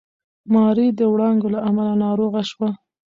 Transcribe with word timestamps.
ماري 0.53 0.87
د 0.99 1.01
وړانګو 1.13 1.47
له 1.53 1.59
امله 1.69 1.93
ناروغه 2.03 2.41
شوه. 2.49 2.69